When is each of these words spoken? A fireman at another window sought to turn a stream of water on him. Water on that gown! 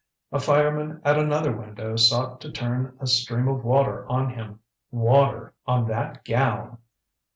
A 0.31 0.39
fireman 0.39 0.99
at 1.05 1.19
another 1.19 1.55
window 1.55 1.95
sought 1.95 2.41
to 2.41 2.51
turn 2.51 2.97
a 2.99 3.05
stream 3.05 3.47
of 3.47 3.63
water 3.63 4.07
on 4.09 4.31
him. 4.31 4.61
Water 4.89 5.53
on 5.67 5.85
that 5.89 6.25
gown! 6.25 6.79